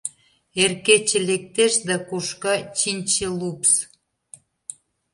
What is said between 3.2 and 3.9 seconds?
лупс.